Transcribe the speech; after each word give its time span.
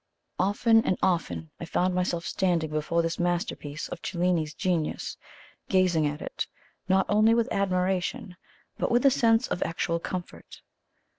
Often 0.39 0.83
and 0.87 0.97
often 1.03 1.51
I 1.59 1.65
found 1.65 1.93
myself 1.93 2.25
standing 2.25 2.71
before 2.71 3.03
this 3.03 3.19
masterpiece 3.19 3.87
of 3.89 4.01
Cellini's 4.01 4.55
genius, 4.55 5.15
gazing 5.69 6.07
at 6.07 6.23
it, 6.23 6.47
not 6.89 7.05
only 7.07 7.35
with 7.35 7.47
admiration, 7.51 8.35
but 8.79 8.89
with 8.89 9.05
a 9.05 9.11
sense 9.11 9.47
of 9.49 9.61
actual 9.61 9.99
comfort. 9.99 10.61